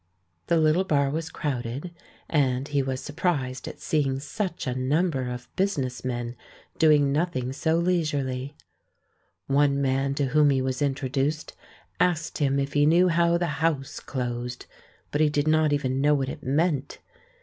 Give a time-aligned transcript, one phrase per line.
[0.47, 1.93] The little bar was crowded,
[2.27, 6.35] and he was sur prised at seeing such a number of business men
[6.79, 8.55] doing nothing so leisurely.
[9.45, 11.53] One man to whom he was introduced
[11.99, 14.65] asked him if he knew how the "House" closed,
[15.11, 16.97] but he did not even know what it meant.